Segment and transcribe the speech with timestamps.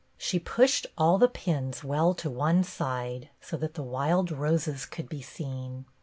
[0.17, 5.07] She pushed all the pins well to one side so that the wild roses could
[5.07, 5.85] be seen.